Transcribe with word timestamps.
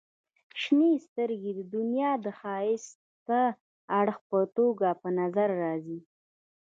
•شنې 0.61 0.91
سترګې 1.07 1.51
د 1.59 1.61
دنیا 1.75 2.11
د 2.25 2.27
ښایسته 2.39 3.41
اړخ 3.99 4.17
په 4.29 4.39
توګه 4.57 4.89
په 5.01 5.09
نظر 5.19 5.49
راځي. 5.63 5.99